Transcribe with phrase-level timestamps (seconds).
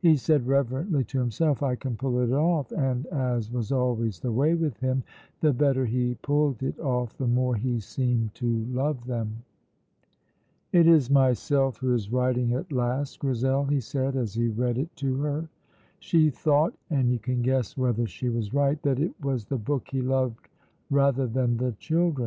[0.00, 4.32] He said reverently to himself, "I can pull it off," and, as was always the
[4.32, 5.04] way with him,
[5.40, 9.44] the better he pulled it off the more he seemed to love them.
[10.72, 14.96] "It is myself who is writing at last, Grizel," he said, as he read it
[14.96, 15.48] to her.
[16.00, 19.90] She thought (and you can guess whether she was right) that it was the book
[19.92, 20.48] he loved
[20.90, 22.26] rather than the children.